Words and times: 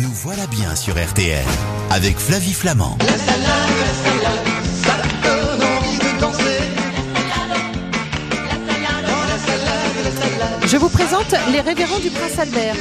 Nous 0.00 0.12
voilà 0.12 0.46
bien 0.46 0.76
sur 0.76 0.94
RTL 0.94 1.44
avec 1.90 2.18
Flavie 2.18 2.52
Flamand. 2.52 2.96
Je 10.70 10.76
vous 10.76 10.90
présente 10.90 11.34
les 11.50 11.60
révérends 11.60 11.98
du 11.98 12.10
Prince 12.10 12.38
Albert. 12.38 12.74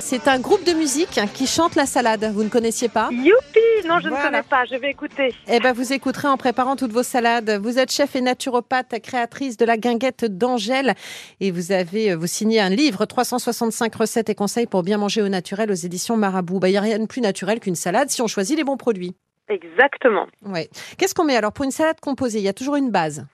C'est 0.00 0.28
un 0.28 0.38
groupe 0.40 0.64
de 0.64 0.72
musique 0.72 1.20
qui 1.34 1.46
chante 1.46 1.74
la 1.74 1.84
salade. 1.84 2.24
Vous 2.32 2.42
ne 2.42 2.48
connaissiez 2.48 2.88
pas 2.88 3.10
Youpi 3.12 3.86
Non, 3.86 3.98
je 4.00 4.08
Voilà. 4.08 4.24
ne 4.24 4.30
connais 4.30 4.42
pas, 4.42 4.64
je 4.64 4.76
vais 4.76 4.90
écouter. 4.90 5.34
Eh 5.48 5.60
ben, 5.60 5.72
vous 5.72 5.92
écouterez 5.92 6.28
en 6.28 6.36
préparant 6.38 6.74
toutes 6.76 6.92
vos 6.92 7.02
salades. 7.02 7.58
Vous 7.62 7.78
êtes 7.78 7.92
chef 7.92 8.16
et 8.16 8.20
naturopathe, 8.22 8.98
créatrice 9.02 9.56
de 9.58 9.64
la 9.66 9.76
guinguette 9.76 10.24
d'Angèle, 10.24 10.94
et 11.40 11.50
vous 11.50 11.70
avez 11.72 12.12
euh, 12.12 12.16
vous 12.16 12.26
signé 12.26 12.60
un 12.60 12.70
livre 12.70 13.04
365 13.04 13.94
recettes 13.94 14.30
et 14.30 14.34
conseils 14.34 14.66
pour 14.66 14.82
bien 14.82 14.96
manger 14.96 15.20
au 15.20 15.28
naturel 15.28 15.70
aux 15.70 15.74
éditions 15.74 16.16
Marabout. 16.16 16.60
Bah, 16.60 16.68
il 16.68 16.72
n'y 16.72 16.78
a 16.78 16.82
rien 16.82 16.98
de 16.98 17.06
plus 17.06 17.20
naturel 17.20 17.60
qu'une 17.60 17.74
salade 17.76 18.08
si 18.10 18.22
on 18.22 18.26
choisit 18.26 18.56
les 18.56 18.64
bons 18.64 18.78
produits. 18.78 19.14
Exactement. 19.50 20.26
Ouais. 20.46 20.70
Qu'est-ce 20.96 21.14
qu'on 21.14 21.24
met 21.24 21.36
alors 21.36 21.52
pour 21.52 21.66
une 21.66 21.70
salade 21.70 22.00
composée? 22.00 22.38
Il 22.38 22.44
y 22.44 22.48
a 22.48 22.54
toujours 22.54 22.76
une 22.76 22.90
base. 22.90 23.26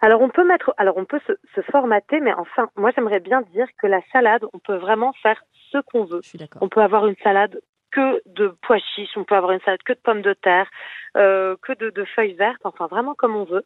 Alors 0.00 0.20
on 0.20 0.28
peut 0.28 0.44
mettre, 0.44 0.72
alors 0.76 0.96
on 0.96 1.04
peut 1.04 1.20
se, 1.26 1.32
se 1.54 1.60
formater, 1.62 2.20
mais 2.20 2.32
enfin, 2.34 2.68
moi 2.76 2.90
j'aimerais 2.94 3.20
bien 3.20 3.42
dire 3.42 3.66
que 3.78 3.86
la 3.86 4.00
salade, 4.12 4.44
on 4.52 4.58
peut 4.58 4.76
vraiment 4.76 5.12
faire 5.22 5.42
ce 5.72 5.78
qu'on 5.78 6.04
veut. 6.04 6.20
Je 6.22 6.28
suis 6.28 6.38
d'accord. 6.38 6.62
On 6.62 6.68
peut 6.68 6.82
avoir 6.82 7.06
une 7.06 7.16
salade 7.22 7.60
que 7.90 8.22
de 8.26 8.54
pois 8.62 8.78
chiches, 8.78 9.16
on 9.16 9.24
peut 9.24 9.34
avoir 9.34 9.52
une 9.52 9.60
salade 9.60 9.82
que 9.82 9.92
de 9.92 9.98
pommes 9.98 10.22
de 10.22 10.34
terre, 10.34 10.68
euh, 11.16 11.56
que 11.62 11.72
de, 11.72 11.90
de 11.90 12.04
feuilles 12.04 12.34
vertes, 12.34 12.60
enfin 12.64 12.86
vraiment 12.86 13.14
comme 13.14 13.34
on 13.34 13.44
veut. 13.44 13.64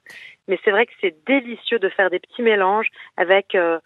Mais 0.49 0.59
c'est 0.65 0.71
vrai 0.71 0.87
que 0.87 0.93
c'est 1.01 1.17
délicieux 1.27 1.79
de 1.79 1.89
faire 1.89 2.09
des 2.09 2.21
petits 2.21 2.43
mélanges 2.43 2.89
avec 3.17 3.55
euh, 3.55 3.79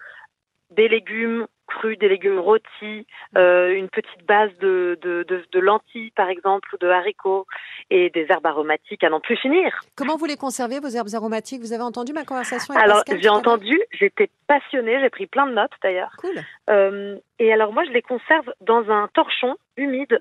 des 0.71 0.89
légumes 0.89 1.47
crus, 1.67 1.99
des 1.99 2.09
légumes 2.09 2.39
rôtis, 2.39 3.07
euh, 3.37 3.75
une 3.75 3.89
petite 3.89 4.25
base 4.27 4.51
de, 4.59 4.99
de, 5.03 5.25
de, 5.29 5.45
de 5.51 5.61
lentilles 5.61 6.13
par 6.13 6.29
exemple 6.29 6.69
ou 6.75 6.79
de 6.79 6.89
haricots 6.89 7.47
et 7.91 8.11
des 8.11 8.27
herbes 8.29 8.47
aromatiques 8.47 9.05
à 9.05 9.11
n'en 9.11 9.21
plus 9.21 9.37
finir. 9.37 9.81
Comment 9.97 10.17
vous 10.17 10.27
les 10.27 10.37
conservez, 10.37 10.81
vos 10.81 10.89
herbes 10.89 11.15
aromatiques? 11.15 11.61
Vous 11.61 11.73
avez 11.73 11.83
entendu 11.83 12.13
ma 12.13 12.25
conversation 12.25 12.75
avec 12.75 12.85
Alors 12.85 13.03
j'ai 13.07 13.29
entendu, 13.29 13.81
j'étais 13.93 14.31
passionnée, 14.47 15.01
j'ai 15.01 15.11
pris 15.11 15.27
plein 15.27 15.47
de 15.47 15.53
notes 15.53 15.73
d'ailleurs. 15.83 16.15
Cool. 16.19 16.37
Euh, 16.71 17.17
et 17.39 17.53
alors 17.53 17.73
moi, 17.73 17.85
je 17.85 17.91
les 17.91 18.03
conserve 18.03 18.53
dans 18.61 18.91
un 18.91 19.09
torchon 19.15 19.57
humide, 19.77 20.21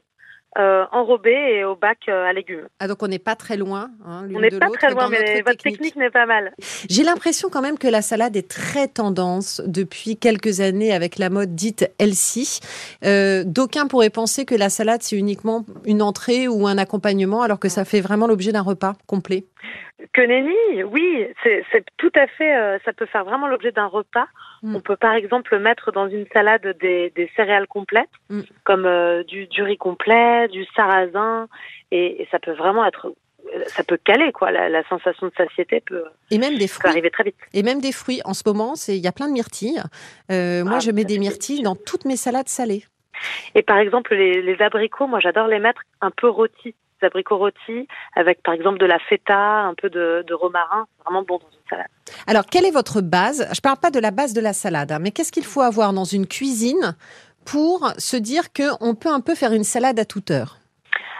euh, 0.58 0.86
enrobé 0.92 1.32
et 1.32 1.64
au 1.66 1.76
bac 1.76 1.98
euh, 2.08 2.26
à 2.26 2.34
légumes. 2.34 2.68
Ah, 2.80 2.88
donc 2.88 3.04
on 3.04 3.08
n'est 3.08 3.20
pas 3.20 3.36
très 3.36 3.58
loin. 3.58 3.90
hein, 4.08 4.28
On 4.34 4.40
n'est 4.40 4.50
pas 4.50 4.70
très 4.70 4.92
loin, 4.92 5.10
mais 5.10 5.42
votre 5.42 5.58
technique 5.58 5.96
n'est 5.96 6.10
pas 6.10 6.26
mal. 6.26 6.54
J'ai 6.90 7.04
l'impression 7.04 7.50
quand 7.50 7.62
même 7.62 7.78
que 7.78 7.88
la 7.88 8.02
salade 8.02 8.36
est 8.38 8.48
très 8.50 8.88
tendance 8.88 9.62
depuis 9.66 10.18
quelques 10.18 10.62
années 10.62 10.94
avec 10.94 11.18
la 11.18 11.30
mode 11.30 11.56
dite 11.56 11.90
healthy. 12.00 12.60
Euh, 13.04 13.44
D'aucuns 13.46 13.88
pourraient 13.88 14.10
penser 14.10 14.46
que 14.46 14.56
la 14.56 14.70
salade 14.70 15.02
c'est 15.04 15.18
uniquement 15.18 15.66
une 15.86 16.02
entrée 16.02 16.48
ou 16.48 16.68
un 16.68 16.78
accompagnement 16.78 17.42
alors 17.42 17.60
que 17.60 17.70
ça 17.70 17.84
fait 17.86 18.02
vraiment 18.02 18.28
l'objet 18.28 18.52
d'un 18.52 18.62
repas 18.62 18.94
complet. 19.08 19.46
Que 20.12 20.22
nenni, 20.22 20.84
oui, 20.84 21.26
c'est 21.44 21.64
tout 21.98 22.12
à 22.16 22.28
fait, 22.28 22.54
euh, 22.58 22.78
ça 22.84 22.92
peut 22.92 23.06
faire 23.06 23.24
vraiment 23.24 23.48
l'objet 23.48 23.72
d'un 23.72 23.86
repas. 23.86 24.28
Mm. 24.62 24.76
On 24.76 24.82
peut 24.82 24.98
par 24.98 25.14
exemple 25.14 25.58
mettre 25.58 25.92
dans 25.94 26.10
une 26.10 26.26
salade 26.34 26.76
des, 26.82 27.12
des 27.16 27.32
céréales 27.36 27.68
complètes, 27.68 28.10
Mm. 28.30 28.42
comme 28.66 28.86
euh, 28.86 29.24
du, 29.24 29.48
du 29.48 29.64
riz 29.64 29.78
complet, 29.78 30.48
du 30.50 30.66
sarrasin, 30.76 31.48
et, 31.92 32.22
et 32.22 32.28
ça 32.30 32.40
peut 32.40 32.52
vraiment 32.52 32.86
être, 32.86 33.14
ça 33.68 33.84
peut 33.86 33.98
caler 34.04 34.34
quoi. 34.34 34.52
La, 34.52 34.68
la 34.68 34.84
sensation 34.90 35.28
de 35.28 35.34
satiété 35.38 35.82
peut, 35.86 36.04
Et 36.30 36.40
même 36.40 36.58
des 36.58 36.68
fruits. 36.68 36.90
arriver 36.90 37.10
très 37.10 37.24
vite. 37.24 37.38
Et 37.54 37.64
même 37.64 37.80
des 37.80 37.94
fruits. 37.94 38.22
En 38.26 38.34
ce 38.34 38.44
moment, 38.46 38.76
c'est 38.76 38.98
il 38.98 39.04
y 39.04 39.08
a 39.08 39.14
plein 39.14 39.28
de 39.28 39.34
myrtilles. 39.34 39.82
Euh, 40.30 40.64
moi, 40.66 40.78
Ah, 40.78 40.80
je 40.80 40.92
mets 40.92 41.06
des 41.06 41.20
myrtilles 41.20 41.62
dans 41.64 41.76
toutes 41.78 42.04
mes 42.04 42.18
salades 42.18 42.50
salées. 42.50 42.84
Et 43.56 43.62
par 43.64 43.78
exemple, 43.78 44.14
les, 44.14 44.42
les 44.42 44.62
abricots, 44.62 45.08
moi 45.08 45.22
j'adore 45.22 45.48
les 45.48 45.60
mettre 45.60 45.82
un 46.02 46.12
peu 46.12 46.28
rôtis. 46.28 46.76
Des 47.02 47.08
abricots 47.08 47.38
rôtis 47.38 47.88
avec 48.16 48.42
par 48.44 48.54
exemple 48.54 48.78
de 48.80 48.86
la 48.86 49.00
feta, 49.00 49.64
un 49.64 49.74
peu 49.74 49.90
de, 49.90 50.34
romarin. 50.34 50.88
C'est 50.98 51.04
vraiment 51.04 51.24
bon 51.24 51.38
dans 51.38 51.50
une 51.52 51.70
salade. 51.70 51.88
Alors, 52.28 52.46
quelle 52.46 52.66
est 52.66 52.72
votre 52.72 53.02
base? 53.02 53.48
Je 53.54 53.62
parle 53.62 53.78
pas 53.78 53.92
de 53.92 54.00
la 54.00 54.12
base 54.12 54.34
de 54.34 54.42
la 54.42 54.54
salade, 54.54 54.92
hein, 54.92 55.00
mais 55.00 55.12
qu'est-ce 55.12 55.32
qu'il 55.32 55.46
faut 55.46 55.62
avoir 55.62 55.94
dans 55.94 56.04
une 56.04 56.28
cuisine 56.28 56.96
pour 57.46 57.92
se 57.98 58.18
dire 58.18 58.54
qu'on 58.54 58.96
peut 58.96 59.10
un 59.10 59.22
peu 59.22 59.36
faire 59.36 59.54
une 59.54 59.64
salade 59.64 60.00
à 60.00 60.06
toute 60.06 60.32
heure? 60.32 60.58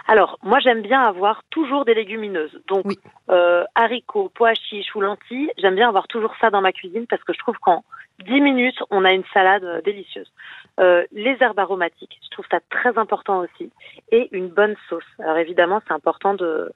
Alors, 0.08 0.38
moi 0.42 0.60
j'aime 0.60 0.82
bien 0.82 1.00
avoir 1.02 1.42
toujours 1.50 1.84
des 1.84 1.94
légumineuses. 1.94 2.60
Donc, 2.68 2.84
Oui. 2.86 2.98
euh, 3.30 3.64
haricots, 3.74 4.30
pois 4.34 4.54
chiches 4.54 4.94
ou 4.94 5.00
lentilles, 5.00 5.50
j'aime 5.58 5.74
bien 5.74 5.88
avoir 5.88 6.06
toujours 6.08 6.34
ça 6.40 6.50
dans 6.50 6.60
ma 6.60 6.72
cuisine 6.72 7.06
parce 7.08 7.22
que 7.24 7.32
je 7.32 7.38
trouve 7.38 7.58
qu'en 7.58 7.84
10 8.24 8.40
minutes, 8.40 8.78
on 8.90 9.04
a 9.04 9.12
une 9.12 9.24
salade 9.34 9.64
euh, 9.64 9.80
délicieuse. 9.82 10.30
Euh, 10.78 11.04
les 11.12 11.36
herbes 11.40 11.58
aromatiques, 11.58 12.18
je 12.24 12.30
trouve 12.30 12.46
ça 12.50 12.60
très 12.70 12.96
important 12.98 13.40
aussi. 13.40 13.70
Et 14.12 14.28
une 14.32 14.48
bonne 14.48 14.76
sauce. 14.88 15.04
Alors 15.18 15.38
évidemment, 15.38 15.82
c'est 15.86 15.94
important 15.94 16.34
de 16.34 16.70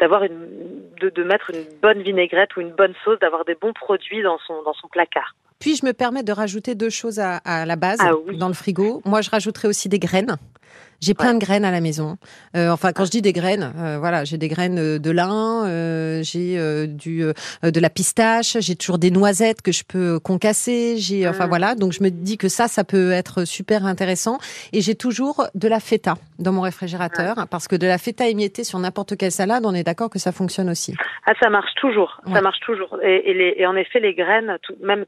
d'avoir 0.00 0.24
une 0.24 0.48
de, 1.00 1.10
de 1.10 1.22
mettre 1.22 1.50
une 1.50 1.64
bonne 1.80 2.02
vinaigrette 2.02 2.56
ou 2.56 2.60
une 2.60 2.72
bonne 2.72 2.94
sauce, 3.04 3.18
d'avoir 3.20 3.44
des 3.44 3.54
bons 3.54 3.72
produits 3.72 4.22
dans 4.22 4.38
son 4.38 4.62
dans 4.62 4.72
son 4.74 4.88
placard. 4.88 5.34
Puis 5.64 5.76
je 5.76 5.86
me 5.86 5.94
permets 5.94 6.22
de 6.22 6.30
rajouter 6.30 6.74
deux 6.74 6.90
choses 6.90 7.18
à, 7.20 7.36
à 7.38 7.64
la 7.64 7.76
base 7.76 7.96
Ah 8.02 8.10
oui. 8.26 8.36
dans 8.36 8.48
le 8.48 8.54
frigo. 8.54 9.00
Moi, 9.06 9.22
je 9.22 9.30
rajouterai 9.30 9.66
aussi 9.66 9.88
des 9.88 9.98
graines. 9.98 10.36
J'ai 11.00 11.14
plein 11.14 11.32
de 11.34 11.38
graines 11.38 11.64
à 11.64 11.70
la 11.70 11.80
maison. 11.80 12.16
Euh, 12.56 12.70
enfin, 12.70 12.92
quand 12.92 13.04
je 13.06 13.10
dis 13.10 13.20
des 13.22 13.32
graines, 13.32 13.72
euh, 13.78 13.96
voilà, 13.98 14.24
j'ai 14.24 14.38
des 14.38 14.48
graines 14.48 14.78
euh, 14.78 14.98
de 14.98 15.10
lin, 15.10 15.66
euh, 15.66 16.22
j'ai 16.22 16.86
du 16.86 17.22
de 17.62 17.80
la 17.80 17.90
pistache, 17.90 18.56
j'ai 18.60 18.76
toujours 18.76 18.98
des 18.98 19.10
noisettes 19.10 19.60
que 19.62 19.72
je 19.72 19.84
peux 19.84 20.18
concasser. 20.18 20.96
J'ai, 20.98 21.26
enfin 21.28 21.46
Mm. 21.46 21.48
voilà, 21.48 21.74
donc 21.74 21.92
je 21.92 22.02
me 22.02 22.10
dis 22.10 22.36
que 22.38 22.48
ça, 22.48 22.68
ça 22.68 22.84
peut 22.84 23.10
être 23.12 23.44
super 23.44 23.84
intéressant. 23.86 24.38
Et 24.72 24.80
j'ai 24.82 24.94
toujours 24.94 25.46
de 25.54 25.68
la 25.68 25.80
feta 25.80 26.14
dans 26.38 26.52
mon 26.52 26.62
réfrigérateur 26.62 27.46
parce 27.50 27.68
que 27.68 27.76
de 27.76 27.86
la 27.86 27.98
feta 27.98 28.28
émiettée 28.28 28.64
sur 28.64 28.78
n'importe 28.78 29.16
quelle 29.16 29.32
salade, 29.32 29.64
on 29.66 29.74
est 29.74 29.84
d'accord 29.84 30.10
que 30.10 30.18
ça 30.18 30.32
fonctionne 30.32 30.70
aussi. 30.70 30.94
Ah, 31.26 31.32
ça 31.42 31.48
marche 31.50 31.72
toujours. 31.80 32.20
Ouais. 32.26 32.34
Ça 32.34 32.40
marche 32.40 32.60
toujours. 32.60 32.98
Et, 33.02 33.30
et, 33.30 33.34
les, 33.34 33.54
et 33.58 33.66
en 33.66 33.76
effet, 33.76 34.00
les 34.00 34.14
graines, 34.14 34.56
tout, 34.62 34.74
même, 34.82 35.04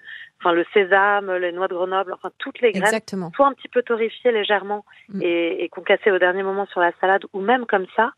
enfin, 0.46 0.54
le 0.54 0.64
sésame, 0.72 1.32
les 1.36 1.50
noix 1.50 1.66
de 1.66 1.74
Grenoble, 1.74 2.12
enfin, 2.14 2.30
toutes 2.38 2.60
les 2.60 2.70
graines, 2.70 2.84
Exactement. 2.84 3.32
soit 3.34 3.48
un 3.48 3.52
petit 3.52 3.68
peu 3.68 3.82
torréfiées 3.82 4.30
légèrement 4.30 4.84
Mm. 5.08 5.22
et, 5.22 5.64
et 5.64 5.68
concassées 5.68 6.10
au 6.12 6.18
dernier 6.18 6.42
moment 6.44 6.66
sur 6.66 6.80
la 6.80 6.92
salade, 7.00 7.22
ou 7.32 7.40
même 7.40 7.66
comme 7.66 7.86
ça, 7.96 8.12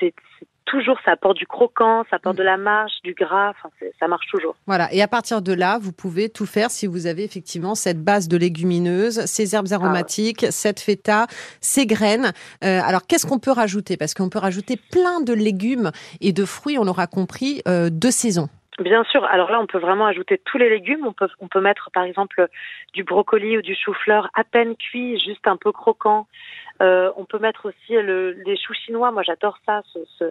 c'est 0.00 0.12
toujours, 0.64 0.98
ça 1.04 1.12
apporte 1.12 1.38
du 1.38 1.46
croquant, 1.46 2.04
ça 2.10 2.16
apporte 2.16 2.34
Mm. 2.36 2.38
de 2.40 2.42
la 2.42 2.56
marche, 2.58 2.92
du 3.02 3.14
gras, 3.14 3.50
enfin, 3.50 3.70
ça 3.98 4.06
marche 4.08 4.26
toujours. 4.30 4.54
Voilà. 4.66 4.92
Et 4.92 5.00
à 5.02 5.08
partir 5.08 5.40
de 5.40 5.52
là, 5.54 5.78
vous 5.80 5.92
pouvez 5.92 6.28
tout 6.28 6.44
faire 6.46 6.70
si 6.70 6.86
vous 6.86 7.06
avez 7.06 7.24
effectivement 7.24 7.74
cette 7.74 8.02
base 8.04 8.28
de 8.28 8.36
légumineuses, 8.36 9.24
ces 9.24 9.54
herbes 9.54 9.72
aromatiques, 9.72 10.46
cette 10.50 10.80
feta, 10.80 11.26
ces 11.62 11.86
graines. 11.86 12.32
Euh, 12.64 12.80
alors, 12.84 13.06
qu'est-ce 13.06 13.26
qu'on 13.26 13.38
peut 13.38 13.50
rajouter? 13.52 13.96
Parce 13.96 14.12
qu'on 14.14 14.28
peut 14.28 14.38
rajouter 14.40 14.76
plein 14.90 15.20
de 15.22 15.32
légumes 15.32 15.90
et 16.20 16.32
de 16.32 16.44
fruits, 16.44 16.76
on 16.78 16.84
l'aura 16.84 17.06
compris, 17.06 17.62
euh, 17.66 17.88
de 17.90 18.10
saison. 18.10 18.48
Bien 18.78 19.02
sûr. 19.04 19.24
Alors 19.24 19.50
là, 19.50 19.60
on 19.60 19.66
peut 19.66 19.78
vraiment 19.78 20.06
ajouter 20.06 20.38
tous 20.44 20.56
les 20.58 20.68
légumes. 20.70 21.04
On 21.06 21.12
peut, 21.12 21.28
on 21.40 21.48
peut 21.48 21.60
mettre, 21.60 21.90
par 21.92 22.04
exemple, 22.04 22.46
du 22.92 23.02
brocoli 23.04 23.58
ou 23.58 23.62
du 23.62 23.74
chou-fleur 23.74 24.28
à 24.34 24.44
peine 24.44 24.76
cuit, 24.76 25.18
juste 25.18 25.46
un 25.46 25.56
peu 25.56 25.72
croquant. 25.72 26.26
Euh, 26.80 27.10
on 27.16 27.24
peut 27.24 27.38
mettre 27.40 27.66
aussi 27.66 27.94
le, 27.94 28.32
les 28.46 28.56
choux 28.56 28.74
chinois. 28.74 29.10
Moi, 29.10 29.22
j'adore 29.24 29.58
ça, 29.66 29.82
ce, 29.92 29.98
ce, 30.18 30.24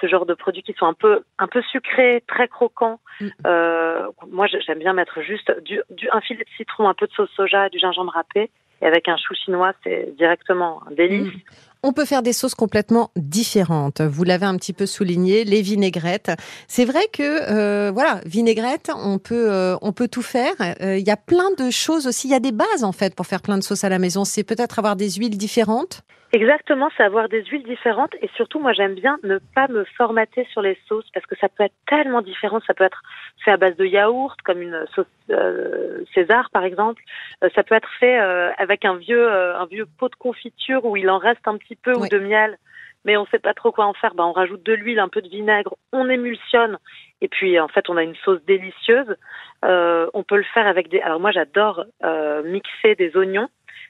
ce 0.00 0.06
genre 0.06 0.26
de 0.26 0.34
produits 0.34 0.62
qui 0.62 0.74
sont 0.74 0.86
un 0.86 0.92
peu, 0.92 1.22
un 1.38 1.46
peu 1.48 1.62
sucrés, 1.62 2.22
très 2.28 2.46
croquants. 2.46 3.00
Mm. 3.20 3.26
Euh, 3.46 4.06
moi, 4.30 4.46
j'ai- 4.46 4.60
j'aime 4.60 4.78
bien 4.80 4.92
mettre 4.92 5.22
juste 5.22 5.50
du, 5.62 5.80
du, 5.90 6.10
un 6.10 6.20
filet 6.20 6.44
de 6.44 6.50
citron, 6.56 6.88
un 6.88 6.94
peu 6.94 7.06
de 7.06 7.12
sauce 7.12 7.30
soja, 7.30 7.68
du 7.70 7.78
gingembre 7.78 8.12
râpé. 8.12 8.50
Et 8.80 8.86
avec 8.86 9.08
un 9.08 9.16
chou 9.16 9.34
chinois, 9.34 9.72
c'est 9.82 10.14
directement 10.16 10.82
un 10.88 10.92
délice. 10.92 11.32
Mm. 11.34 11.40
On 11.84 11.92
peut 11.92 12.04
faire 12.04 12.22
des 12.22 12.32
sauces 12.32 12.56
complètement 12.56 13.10
différentes. 13.14 14.00
Vous 14.00 14.24
l'avez 14.24 14.46
un 14.46 14.56
petit 14.56 14.72
peu 14.72 14.84
souligné, 14.84 15.44
les 15.44 15.62
vinaigrettes. 15.62 16.32
C'est 16.66 16.84
vrai 16.84 17.02
que 17.12 17.22
euh, 17.22 17.92
voilà, 17.92 18.20
vinaigrette, 18.26 18.90
on 18.96 19.18
peut 19.18 19.48
euh, 19.48 19.76
on 19.80 19.92
peut 19.92 20.08
tout 20.08 20.22
faire. 20.22 20.54
Euh, 20.60 20.98
Il 20.98 21.06
y 21.06 21.12
a 21.12 21.16
plein 21.16 21.52
de 21.56 21.70
choses 21.70 22.08
aussi. 22.08 22.26
Il 22.26 22.32
y 22.32 22.34
a 22.34 22.40
des 22.40 22.50
bases 22.50 22.82
en 22.82 22.92
fait 22.92 23.14
pour 23.14 23.26
faire 23.26 23.42
plein 23.42 23.58
de 23.58 23.62
sauces 23.62 23.84
à 23.84 23.88
la 23.88 24.00
maison. 24.00 24.24
C'est 24.24 24.42
peut-être 24.42 24.80
avoir 24.80 24.96
des 24.96 25.08
huiles 25.12 25.38
différentes. 25.38 26.02
Exactement, 26.32 26.90
c'est 26.94 27.02
avoir 27.04 27.30
des 27.30 27.42
huiles 27.46 27.62
différentes 27.62 28.14
et 28.20 28.28
surtout 28.36 28.60
moi 28.60 28.74
j'aime 28.74 28.94
bien 28.94 29.16
ne 29.22 29.38
pas 29.54 29.66
me 29.68 29.84
formater 29.96 30.46
sur 30.52 30.60
les 30.60 30.76
sauces 30.86 31.08
parce 31.14 31.24
que 31.24 31.34
ça 31.40 31.48
peut 31.48 31.64
être 31.64 31.74
tellement 31.86 32.20
différent, 32.20 32.60
ça 32.66 32.74
peut 32.74 32.84
être 32.84 33.00
fait 33.42 33.52
à 33.52 33.56
base 33.56 33.76
de 33.76 33.86
yaourt 33.86 34.36
comme 34.44 34.60
une 34.60 34.84
sauce 34.94 35.06
euh, 35.30 36.04
César 36.14 36.50
par 36.50 36.64
exemple, 36.64 37.02
Euh, 37.42 37.48
ça 37.54 37.62
peut 37.62 37.74
être 37.74 37.88
fait 37.98 38.20
euh, 38.20 38.50
avec 38.58 38.84
un 38.84 38.96
vieux 38.96 39.26
euh, 39.26 39.58
un 39.58 39.64
vieux 39.66 39.86
pot 39.98 40.10
de 40.10 40.16
confiture 40.16 40.84
où 40.84 40.98
il 40.98 41.08
en 41.08 41.16
reste 41.16 41.46
un 41.46 41.56
petit 41.56 41.67
peu 41.76 41.94
Ouais. 41.94 42.06
ou 42.06 42.08
de 42.08 42.18
miel 42.18 42.58
mais 43.04 43.16
on 43.16 43.26
sait 43.26 43.38
pas 43.38 43.54
trop 43.54 43.72
quoi 43.72 43.86
en 43.86 43.94
faire, 43.94 44.14
ben 44.14 44.24
on 44.24 44.32
rajoute 44.32 44.62
de 44.64 44.74
l'huile, 44.74 44.98
un 44.98 45.08
peu 45.08 45.22
de 45.22 45.28
vinaigre, 45.28 45.76
on 45.92 46.10
émulsionne 46.10 46.78
et 47.20 47.28
puis 47.28 47.58
en 47.58 47.68
fait 47.68 47.88
on 47.88 47.96
a 47.96 48.02
une 48.02 48.16
sauce 48.16 48.42
délicieuse. 48.44 49.16
Euh, 49.64 50.08
on 50.14 50.22
peut 50.22 50.36
le 50.36 50.44
faire 50.54 50.66
avec 50.66 50.88
des 50.88 51.00
alors 51.00 51.20
moi 51.20 51.30
j'adore 51.30 51.84
euh, 52.04 52.42
mixer 52.42 52.94
des 52.96 53.16
oignons 53.16 53.48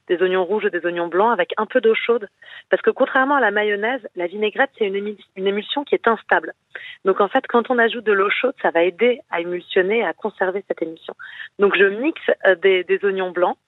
des 0.08 0.22
oignons 0.22 0.44
rouges 0.44 0.64
et 0.64 0.70
des 0.70 0.84
oignons 0.86 1.08
blancs 1.08 1.32
avec 1.32 1.52
un 1.58 1.66
peu 1.66 1.80
d'eau 1.80 1.94
chaude. 1.94 2.28
Parce 2.70 2.82
que 2.82 2.90
contrairement 2.90 3.36
à 3.36 3.40
la 3.40 3.50
mayonnaise, 3.50 4.00
la 4.16 4.26
vinaigrette, 4.26 4.70
c'est 4.78 4.86
une, 4.86 5.16
émulsion 5.36 5.84
qui 5.84 5.94
est 5.94 6.08
instable. 6.08 6.54
Donc 7.04 7.20
en 7.20 7.28
fait, 7.28 7.46
quand 7.46 7.70
on 7.70 7.78
ajoute 7.78 8.04
de 8.04 8.12
l'eau 8.12 8.30
chaude, 8.30 8.54
ça 8.62 8.70
va 8.70 8.84
aider 8.84 9.20
à 9.30 9.40
émulsionner 9.40 9.98
et 9.98 10.04
à 10.04 10.14
conserver 10.14 10.64
cette 10.66 10.80
émulsion. 10.80 11.14
Donc 11.58 11.76
je 11.76 11.84
mixe 11.84 12.30
euh, 12.46 12.54
des, 12.54 12.84
des 12.84 13.04
oignons 13.04 13.30
blancs 13.30 13.58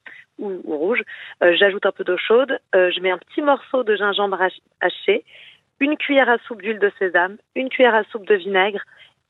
ou, 0.40 0.76
rouge. 0.76 1.02
Euh, 1.42 1.54
j'ajoute 1.58 1.87
un 1.87 1.92
peu 1.92 2.04
d'eau 2.04 2.16
chaude. 2.16 2.58
Euh, 2.75 2.90
je 2.90 3.00
mets 3.00 3.10
un 3.10 3.19
petit 3.19 3.42
morceau 3.42 3.84
de 3.84 3.94
gingembre 3.94 4.40
haché, 4.81 5.25
une 5.81 5.96
cuillère 5.96 6.28
à 6.28 6.38
soupe 6.46 6.62
d'huile 6.62 6.78
de 6.78 6.90
sésame, 6.98 7.37
une 7.54 7.69
cuillère 7.69 7.94
à 7.94 8.04
soupe 8.04 8.26
de 8.26 8.34
vinaigre 8.34 8.81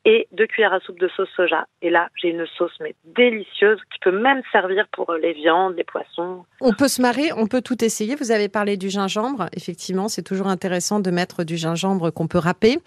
et 0.04 0.28
deux 0.32 0.46
cuillères 0.46 0.72
à 0.72 0.80
soupe 0.80 0.98
de 0.98 1.08
sauce 1.08 1.28
soja. 1.36 1.66
Et 1.82 1.90
là, 1.90 2.08
j'ai 2.16 2.28
une 2.28 2.46
sauce 2.56 2.72
mais 2.80 2.94
délicieuse 3.04 3.78
qui 3.92 3.98
peut 4.00 4.18
même 4.18 4.42
servir 4.50 4.86
pour 4.92 5.12
les 5.12 5.32
viandes, 5.34 5.74
les 5.76 5.84
poissons. 5.84 6.44
On 6.60 6.72
peut 6.72 6.88
se 6.88 7.02
marrer, 7.02 7.32
on 7.36 7.46
peut 7.46 7.60
tout 7.60 7.84
essayer. 7.84 8.14
Vous 8.16 8.30
avez 8.30 8.48
parlé 8.48 8.76
du 8.76 8.88
gingembre. 8.88 9.46
Effectivement, 9.54 10.08
c'est 10.08 10.22
toujours 10.22 10.46
intéressant 10.46 11.00
de 11.00 11.10
mettre 11.10 11.44
du 11.44 11.56
gingembre 11.56 12.10
qu'on 12.10 12.28
peut 12.28 12.38
râper. 12.38 12.78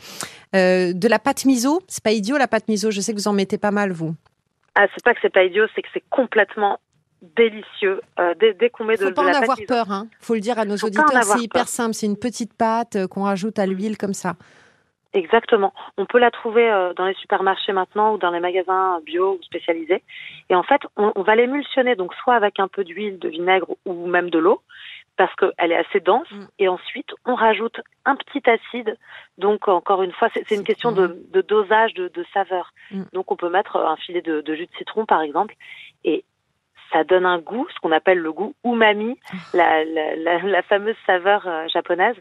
Euh, 0.56 0.94
de 0.94 1.08
la 1.08 1.20
pâte 1.20 1.46
miso, 1.46 1.82
c'est 1.88 2.04
pas 2.04 2.12
idiot 2.12 2.38
la 2.38 2.48
pâte 2.48 2.68
miso. 2.68 2.90
Je 2.90 3.00
sais 3.00 3.14
que 3.14 3.18
vous 3.18 3.28
en 3.28 3.34
mettez 3.34 3.58
pas 3.58 3.72
mal 3.72 3.92
vous. 3.92 4.16
Ah, 4.76 4.88
c'est 4.94 5.04
pas 5.04 5.14
que 5.14 5.20
c'est 5.22 5.34
pas 5.34 5.44
idiot, 5.44 5.66
c'est 5.76 5.84
que 5.84 5.90
c'est 5.94 6.04
complètement 6.10 6.80
délicieux. 7.36 8.02
Euh, 8.20 8.34
dès, 8.40 8.54
dès 8.54 8.70
qu'on 8.70 8.84
met 8.84 8.98
de, 8.98 9.06
Faut 9.06 9.14
pas 9.14 9.24
en 9.24 9.42
avoir 9.42 9.58
peur, 9.68 9.92
hein. 9.92 10.08
Faut 10.20 10.36
le 10.36 10.40
dire 10.40 10.60
à 10.60 10.66
nos 10.66 10.76
auditeurs, 10.76 11.24
c'est 11.24 11.42
hyper 11.42 11.68
simple. 11.68 11.94
C'est 11.94 12.06
une 12.06 12.18
petite 12.18 12.54
pâte 12.54 12.96
euh, 12.96 13.08
qu'on 13.08 13.24
rajoute 13.24 13.58
à 13.60 13.66
l'huile 13.66 13.98
comme 13.98 14.14
ça. 14.14 14.34
Exactement. 15.14 15.74
On 15.98 16.06
peut 16.06 16.18
la 16.18 16.32
trouver 16.32 16.70
euh, 16.70 16.94
dans 16.96 17.06
les 17.06 17.14
supermarchés 17.14 17.72
maintenant 17.72 18.16
ou 18.16 18.18
dans 18.18 18.32
les 18.32 18.40
magasins 18.40 19.00
bio 19.06 19.38
ou 19.40 19.44
spécialisés. 19.44 20.04
Et 20.50 20.56
en 20.56 20.64
fait, 20.64 20.82
on, 20.98 21.12
on 21.16 21.22
va 21.22 21.36
l'émulsionner 21.36 21.96
donc 21.96 22.14
soit 22.16 22.36
avec 22.36 22.60
un 22.60 22.68
peu 22.68 22.84
d'huile, 22.84 23.20
de 23.20 23.30
vinaigre 23.30 23.68
ou 23.86 24.08
même 24.08 24.30
de 24.30 24.40
l'eau 24.40 24.62
parce 25.18 25.34
qu'elle 25.36 25.72
est 25.72 25.76
assez 25.76 26.00
dense. 26.00 26.30
Mm. 26.32 26.46
Et 26.60 26.68
ensuite, 26.68 27.10
on 27.26 27.36
rajoute 27.36 27.80
un 28.06 28.16
petit 28.16 28.42
acide. 28.50 28.98
Donc, 29.38 29.68
encore 29.68 30.04
une 30.04 30.12
fois, 30.12 30.30
c'est 30.34 30.56
une 30.56 30.64
question 30.64 30.92
de, 30.92 31.24
de, 31.32 31.42
dosage, 31.42 31.94
de, 31.94 32.08
de 32.08 32.26
saveur. 32.34 32.74
Mm. 32.92 33.04
Donc, 33.14 33.32
on 33.32 33.36
peut 33.36 33.50
mettre 33.50 33.78
un 33.78 33.96
filet 33.98 34.22
de, 34.22 34.42
de, 34.42 34.56
jus 34.56 34.66
de 34.66 34.78
citron, 34.78 35.06
par 35.06 35.22
exemple. 35.22 35.56
Ça 36.94 37.04
donne 37.04 37.26
un 37.26 37.40
goût, 37.40 37.68
ce 37.74 37.80
qu'on 37.82 37.92
appelle 37.92 38.20
le 38.20 38.32
goût 38.32 38.54
umami, 38.64 39.18
ah. 39.32 39.36
la, 39.54 39.84
la, 39.86 40.16
la, 40.16 40.38
la, 40.44 40.62
fameuse 40.62 40.96
saveur 41.06 41.46
euh, 41.48 41.68
japonaise 41.74 42.16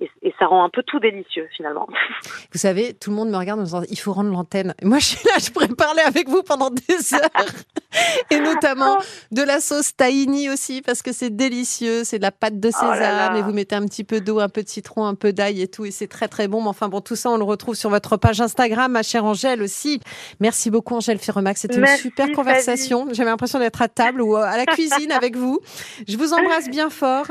et, 0.00 0.34
ça 0.38 0.46
rend 0.46 0.64
un 0.64 0.68
peu 0.68 0.82
tout 0.82 1.00
délicieux 1.00 1.48
finalement. 1.56 1.88
Vous 2.52 2.58
savez, 2.58 2.94
tout 2.94 3.10
le 3.10 3.16
monde 3.16 3.30
me 3.30 3.36
regarde 3.36 3.58
en 3.58 3.62
me 3.62 3.66
disant 3.66 3.82
il 3.90 3.98
faut 3.98 4.12
rendre 4.12 4.30
l'antenne. 4.30 4.74
Moi, 4.82 4.98
je 4.98 5.06
suis 5.06 5.26
là, 5.26 5.34
je 5.40 5.50
pourrais 5.50 5.68
parler 5.68 6.02
avec 6.02 6.28
vous 6.28 6.42
pendant 6.42 6.70
des 6.70 7.14
heures. 7.14 7.30
et 8.30 8.40
notamment 8.40 8.98
de 9.30 9.42
la 9.42 9.60
sauce 9.60 9.96
tahini 9.96 10.50
aussi 10.50 10.82
parce 10.82 11.02
que 11.02 11.12
c'est 11.12 11.30
délicieux, 11.30 12.04
c'est 12.04 12.18
de 12.18 12.22
la 12.22 12.32
pâte 12.32 12.60
de 12.60 12.68
oh 12.68 12.72
sésame 12.72 13.36
et 13.36 13.42
vous 13.42 13.52
mettez 13.52 13.76
un 13.76 13.84
petit 13.86 14.04
peu 14.04 14.20
d'eau, 14.20 14.40
un 14.40 14.48
peu 14.48 14.62
de 14.62 14.68
citron, 14.68 15.06
un 15.06 15.14
peu 15.14 15.32
d'ail 15.32 15.62
et 15.62 15.68
tout 15.68 15.84
et 15.84 15.90
c'est 15.90 16.06
très 16.06 16.28
très 16.28 16.48
bon. 16.48 16.60
Mais 16.62 16.68
enfin 16.68 16.88
bon, 16.88 17.00
tout 17.00 17.16
ça 17.16 17.30
on 17.30 17.36
le 17.36 17.44
retrouve 17.44 17.74
sur 17.74 17.90
votre 17.90 18.16
page 18.16 18.40
Instagram, 18.40 18.92
ma 18.92 19.02
chère 19.02 19.24
Angèle 19.24 19.62
aussi. 19.62 20.00
Merci 20.40 20.70
beaucoup 20.70 20.94
Angèle 20.94 21.18
Ferremax, 21.18 21.62
c'était 21.62 21.78
une 21.78 21.86
super 21.96 22.30
conversation. 22.32 23.08
J'avais 23.12 23.30
l'impression 23.30 23.58
d'être 23.58 23.80
à 23.80 23.88
table 23.88 24.20
ou 24.20 24.36
à 24.36 24.56
la 24.56 24.66
cuisine 24.66 25.12
avec 25.12 25.36
vous. 25.36 25.60
Je 26.06 26.16
vous 26.16 26.32
embrasse 26.32 26.68
bien 26.68 26.90
fort. 26.90 27.26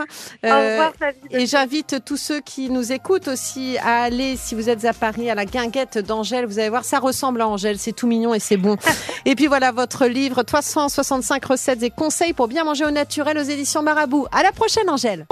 Euh, 0.45 0.89
et 1.31 1.45
j'invite 1.45 2.03
tous 2.05 2.17
ceux 2.17 2.39
qui 2.39 2.69
nous 2.69 2.91
écoutent 2.91 3.27
aussi 3.27 3.77
à 3.79 4.03
aller, 4.03 4.35
si 4.37 4.55
vous 4.55 4.69
êtes 4.69 4.85
à 4.85 4.93
Paris, 4.93 5.29
à 5.29 5.35
la 5.35 5.45
guinguette 5.45 5.97
d'Angèle. 5.97 6.45
Vous 6.45 6.59
allez 6.59 6.69
voir, 6.69 6.85
ça 6.85 6.99
ressemble 6.99 7.41
à 7.41 7.47
Angèle. 7.47 7.77
C'est 7.77 7.93
tout 7.93 8.07
mignon 8.07 8.33
et 8.33 8.39
c'est 8.39 8.57
bon. 8.57 8.77
et 9.25 9.35
puis 9.35 9.47
voilà 9.47 9.71
votre 9.71 10.05
livre 10.05 10.43
365 10.47 11.45
recettes 11.45 11.83
et 11.83 11.91
conseils 11.91 12.33
pour 12.33 12.47
bien 12.47 12.63
manger 12.63 12.85
au 12.85 12.91
naturel 12.91 13.37
aux 13.37 13.43
éditions 13.43 13.83
Marabout. 13.83 14.25
À 14.31 14.41
la 14.41 14.51
prochaine, 14.51 14.89
Angèle. 14.89 15.27